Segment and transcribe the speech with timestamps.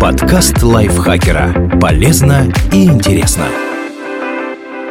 [0.00, 1.78] Подкаст лайфхакера.
[1.80, 3.46] Полезно и интересно.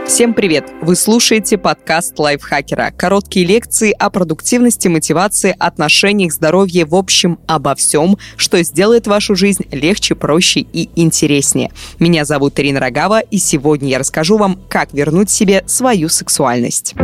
[0.08, 0.72] Всем привет!
[0.82, 2.94] Вы слушаете подкаст лайфхакера.
[2.96, 9.66] Короткие лекции о продуктивности, мотивации, отношениях, здоровье, в общем, обо всем, что сделает вашу жизнь
[9.72, 11.72] легче, проще и интереснее.
[12.00, 16.96] Меня зовут Ирина Рогава, и сегодня я расскажу вам, как вернуть себе свою сексуальность.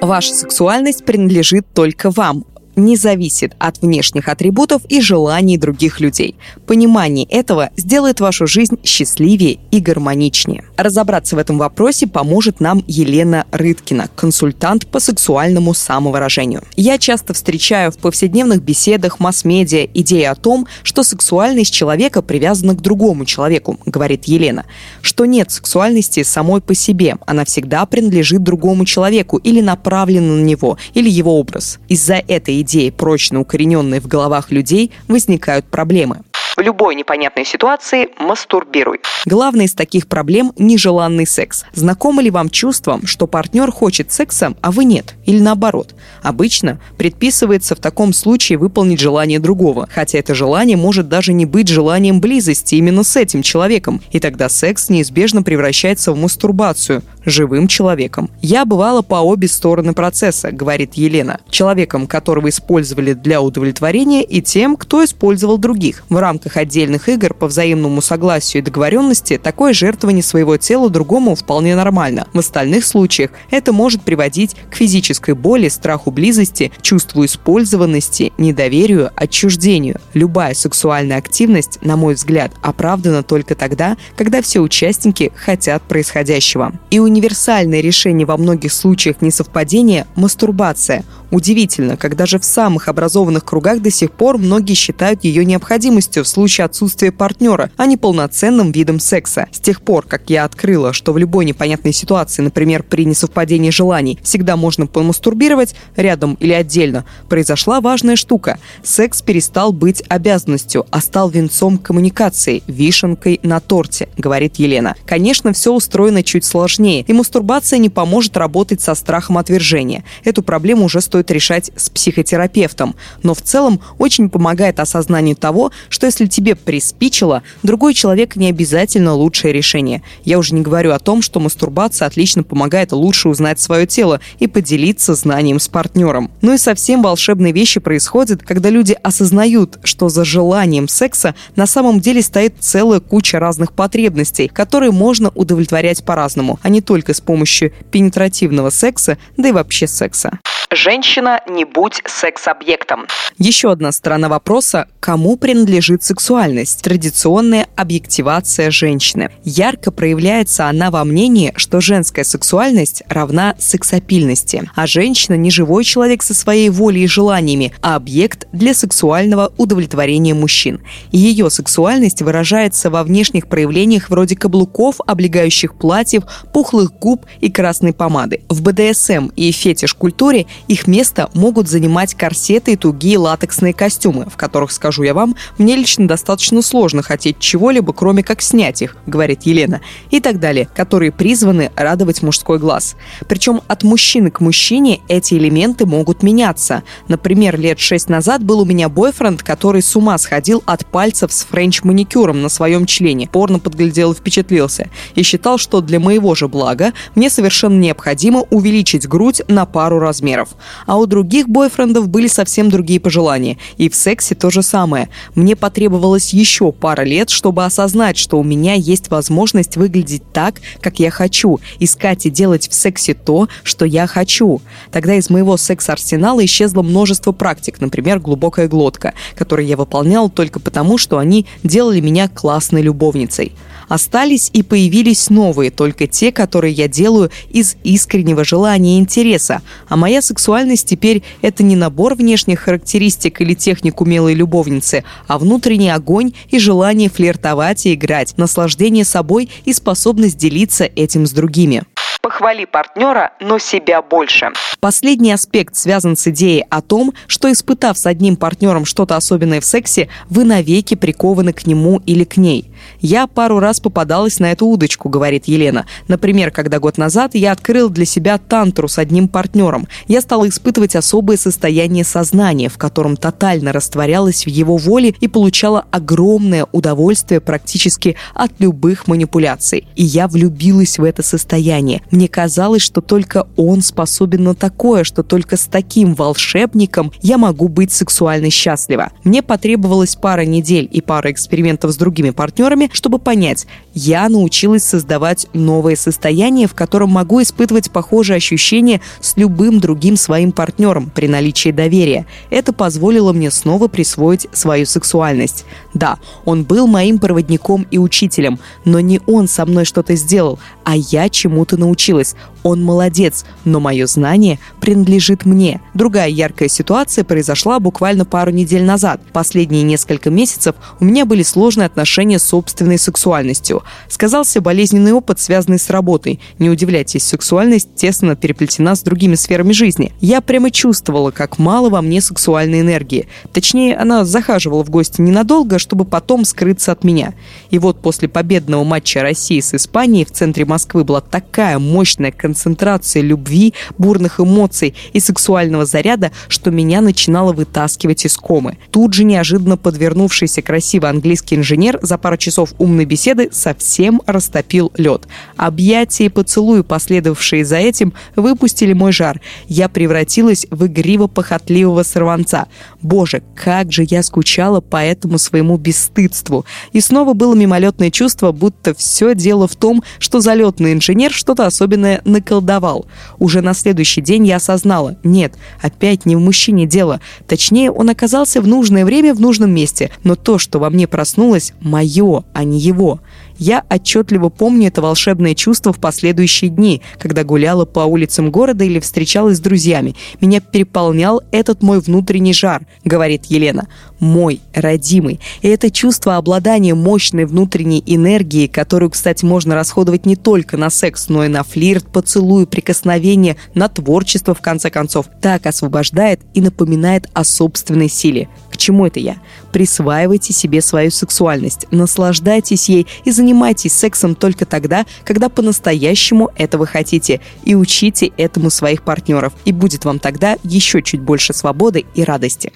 [0.00, 2.44] Ваша сексуальность принадлежит только вам
[2.84, 6.36] не зависит от внешних атрибутов и желаний других людей.
[6.66, 10.64] Понимание этого сделает вашу жизнь счастливее и гармоничнее.
[10.76, 16.62] Разобраться в этом вопросе поможет нам Елена Рыткина, консультант по сексуальному самовыражению.
[16.76, 22.80] Я часто встречаю в повседневных беседах масс-медиа идеи о том, что сексуальность человека привязана к
[22.80, 24.64] другому человеку, говорит Елена,
[25.02, 30.78] что нет сексуальности самой по себе, она всегда принадлежит другому человеку или направлена на него,
[30.94, 31.78] или его образ.
[31.88, 36.22] Из-за этой идеи идеи, прочно укорененные в головах людей, возникают проблемы.
[36.60, 39.00] В любой непонятной ситуации мастурбируй.
[39.24, 41.64] Главное из таких проблем– нежеланный секс.
[41.72, 45.14] Знакомо ли вам чувством, что партнер хочет секса, а вы нет?
[45.24, 45.94] Или наоборот?
[46.22, 51.68] Обычно предписывается в таком случае выполнить желание другого, хотя это желание может даже не быть
[51.68, 58.30] желанием близости именно с этим человеком, и тогда секс неизбежно превращается в мастурбацию, живым человеком.
[58.42, 61.40] Я бывала по обе стороны процесса, говорит Елена.
[61.48, 66.04] Человеком, которого использовали для удовлетворения, и тем, кто использовал других.
[66.08, 71.76] В рамках отдельных игр по взаимному согласию и договоренности такое жертвование своего тела другому вполне
[71.76, 72.26] нормально.
[72.32, 80.00] В остальных случаях это может приводить к физической боли, страху близости, чувству использованности, недоверию, отчуждению.
[80.14, 86.72] Любая сексуальная активность, на мой взгляд, оправдана только тогда, когда все участники хотят происходящего.
[86.90, 93.80] И универсальное решение во многих случаях несовпадения– мастурбация– Удивительно, как даже в самых образованных кругах
[93.80, 98.98] до сих пор многие считают ее необходимостью в случае отсутствия партнера, а не полноценным видом
[98.98, 99.46] секса.
[99.52, 104.18] С тех пор, как я открыла, что в любой непонятной ситуации, например, при несовпадении желаний,
[104.22, 108.58] всегда можно помастурбировать, рядом или отдельно, произошла важная штука.
[108.82, 114.96] Секс перестал быть обязанностью, а стал венцом коммуникации, вишенкой на торте, говорит Елена.
[115.06, 120.04] Конечно, все устроено чуть сложнее, и мастурбация не поможет работать со страхом отвержения.
[120.24, 122.94] Эту проблему уже стоит стоит решать с психотерапевтом.
[123.22, 129.14] Но в целом очень помогает осознанию того, что если тебе приспичило, другой человек не обязательно
[129.14, 130.02] лучшее решение.
[130.24, 134.46] Я уже не говорю о том, что мастурбация отлично помогает лучше узнать свое тело и
[134.46, 136.30] поделиться знанием с партнером.
[136.40, 142.00] Ну и совсем волшебные вещи происходят, когда люди осознают, что за желанием секса на самом
[142.00, 147.72] деле стоит целая куча разных потребностей, которые можно удовлетворять по-разному, а не только с помощью
[147.90, 150.38] пенетративного секса, да и вообще секса.
[150.72, 151.09] Женщина,
[151.48, 153.08] не будь секс-объектом.
[153.36, 156.82] Еще одна сторона вопроса– кому принадлежит сексуальность?
[156.82, 159.30] Традиционная объективация женщины.
[159.42, 166.22] Ярко проявляется она во мнении, что женская сексуальность равна сексапильности, а женщина не живой человек
[166.22, 170.80] со своей волей и желаниями, а объект для сексуального удовлетворения мужчин.
[171.10, 176.22] Ее сексуальность выражается во внешних проявлениях вроде каблуков, облегающих платьев,
[176.52, 178.42] пухлых губ и красной помады.
[178.48, 180.99] В БДСМ и фетиш-культуре их место
[181.34, 186.62] могут занимать корсеты и тугие латексные костюмы, в которых, скажу я вам, мне лично достаточно
[186.62, 192.22] сложно хотеть чего-либо, кроме как снять их, говорит Елена, и так далее, которые призваны радовать
[192.22, 192.96] мужской глаз.
[193.28, 196.82] Причем от мужчины к мужчине эти элементы могут меняться.
[197.08, 201.44] Например, лет шесть назад был у меня бойфренд, который с ума сходил от пальцев с
[201.44, 206.92] френч-маникюром на своем члене, порно подглядел и впечатлился, и считал, что для моего же блага
[207.14, 210.50] мне совершенно необходимо увеличить грудь на пару размеров.
[210.90, 213.58] А у других бойфрендов были совсем другие пожелания.
[213.76, 215.08] И в сексе то же самое.
[215.36, 220.98] Мне потребовалось еще пара лет, чтобы осознать, что у меня есть возможность выглядеть так, как
[220.98, 224.60] я хочу, искать и делать в сексе то, что я хочу.
[224.90, 230.98] Тогда из моего секс-арсенала исчезло множество практик, например, глубокая глотка, которые я выполнял только потому,
[230.98, 233.52] что они делали меня классной любовницей.
[233.90, 239.62] Остались и появились новые, только те, которые я делаю из искреннего желания и интереса.
[239.88, 245.90] А моя сексуальность теперь это не набор внешних характеристик или техник умелой любовницы, а внутренний
[245.90, 251.82] огонь и желание флиртовать и играть, наслаждение собой и способность делиться этим с другими.
[252.22, 254.52] Похвали партнера, но себя больше.
[254.78, 259.64] Последний аспект связан с идеей о том, что испытав с одним партнером что-то особенное в
[259.64, 262.69] сексе, вы навеки прикованы к нему или к ней.
[263.00, 265.86] Я пару раз попадалась на эту удочку, говорит Елена.
[266.08, 269.88] Например, когда год назад я открыл для себя тантру с одним партнером.
[270.06, 275.84] Я стала испытывать особое состояние сознания, в котором тотально растворялась в его воле и получала
[275.90, 279.86] огромное удовольствие практически от любых манипуляций.
[279.96, 282.02] И я влюбилась в это состояние.
[282.10, 287.68] Мне казалось, что только он способен на такое, что только с таким волшебником я могу
[287.68, 289.10] быть сексуально счастлива.
[289.24, 295.46] Мне потребовалось пара недель и пара экспериментов с другими партнерами, чтобы понять, я научилась создавать
[295.52, 301.70] новое состояние, в котором могу испытывать похожие ощущения с любым другим своим партнером при наличии
[301.70, 302.26] доверия.
[302.50, 305.64] Это позволило мне снова присвоить свою сексуальность.
[305.94, 310.96] Да, он был моим проводником и учителем, но не он со мной что-то сделал, а
[310.96, 312.34] я чему-то научилась.
[312.62, 315.80] Он молодец, но мое знание принадлежит мне.
[315.94, 319.20] Другая яркая ситуация произошла буквально пару недель назад.
[319.32, 323.82] Последние несколько месяцев у меня были сложные отношения с собственной сексуальностью.
[324.08, 326.40] Сказался болезненный опыт, связанный с работой.
[326.58, 330.12] Не удивляйтесь, сексуальность тесно переплетена с другими сферами жизни.
[330.20, 333.28] Я прямо чувствовала, как мало во мне сексуальной энергии.
[333.54, 337.32] Точнее, она захаживала в гости ненадолго, чтобы потом скрыться от меня.
[337.70, 343.22] И вот после победного матча России с Испанией в центре Москвы была такая мощная концентрация
[343.22, 348.76] любви, бурных эмоций и сексуального заряда, что меня начинало вытаскивать из комы.
[348.90, 355.26] Тут же неожиданно подвернувшийся красиво английский инженер за пару часов умной беседы совсем растопил лед.
[355.56, 359.40] Объятия и поцелуи, последовавшие за этим, выпустили мой жар.
[359.68, 362.66] Я превратилась в игриво-похотливого сорванца.
[363.02, 366.64] Боже, как же я скучала по этому своему бесстыдству.
[366.92, 372.20] И снова было мимолетное чувство, будто все дело в том, что залетный инженер что-то особенное
[372.24, 373.06] наколдовал.
[373.38, 377.20] Уже на следующий день я осознала, нет, опять не в мужчине дело.
[377.46, 381.72] Точнее, он оказался в нужное время в нужном месте, но то, что во мне проснулось,
[381.80, 383.20] мое, а не его.
[383.58, 389.00] Я отчетливо помню это волшебное чувство в последующие дни, когда гуляла по улицам города или
[389.00, 390.16] встречалась с друзьями.
[390.40, 393.88] Меня переполнял этот мой внутренний жар, говорит Елена.
[394.18, 395.40] Мой, родимый.
[395.60, 401.28] И это чувство обладания мощной внутренней энергией, которую, кстати, можно расходовать не только на секс,
[401.28, 407.28] но и на флирт, поцелуй, прикосновение, на творчество, в конце концов, так освобождает и напоминает
[407.34, 408.48] о собственной силе.
[408.80, 409.36] Чему это я?
[409.72, 417.42] Присваивайте себе свою сексуальность, наслаждайтесь ей и занимайтесь сексом только тогда, когда по-настоящему этого хотите,
[417.64, 419.52] и учите этому своих партнеров.
[419.66, 422.72] И будет вам тогда еще чуть больше свободы и радости.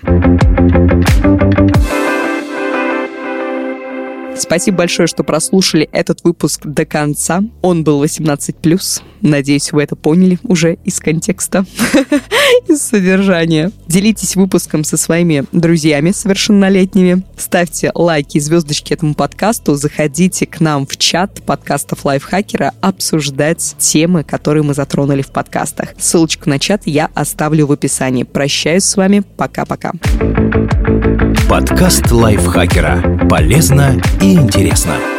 [4.36, 7.42] Спасибо большое, что прослушали этот выпуск до конца.
[7.62, 9.02] Он был 18+.
[9.20, 11.64] Надеюсь, вы это поняли уже из контекста,
[12.68, 13.70] из содержания.
[13.86, 17.22] Делитесь выпуском со своими друзьями совершеннолетними.
[17.38, 19.76] Ставьте лайки и звездочки этому подкасту.
[19.76, 25.94] Заходите к нам в чат подкастов Лайфхакера обсуждать темы, которые мы затронули в подкастах.
[25.98, 28.24] Ссылочку на чат я оставлю в описании.
[28.24, 29.22] Прощаюсь с вами.
[29.36, 29.92] Пока-пока.
[31.48, 33.26] Подкаст Лайфхакера.
[33.28, 35.13] Полезно и интересно.